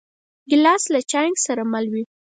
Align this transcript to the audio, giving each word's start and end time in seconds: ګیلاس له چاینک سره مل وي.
ګیلاس 0.49 0.83
له 0.93 0.99
چاینک 1.11 1.37
سره 1.45 1.61
مل 1.71 1.85
وي. 1.93 2.03